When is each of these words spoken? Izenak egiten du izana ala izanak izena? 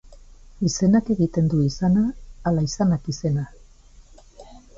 Izenak 0.69 1.11
egiten 1.15 1.51
du 1.51 1.59
izana 1.65 2.07
ala 2.53 2.65
izanak 2.69 3.13
izena? 3.15 3.45